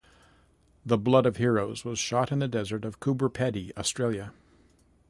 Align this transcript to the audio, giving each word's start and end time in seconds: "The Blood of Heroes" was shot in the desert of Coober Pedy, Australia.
"The 0.83 0.97
Blood 0.97 1.27
of 1.27 1.37
Heroes" 1.37 1.85
was 1.85 1.99
shot 1.99 2.31
in 2.31 2.39
the 2.39 2.47
desert 2.47 2.85
of 2.85 2.99
Coober 2.99 3.29
Pedy, 3.29 3.71
Australia. 3.77 4.33